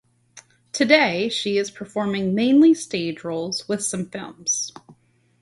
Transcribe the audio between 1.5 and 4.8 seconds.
is performing mainly stage roles with some films.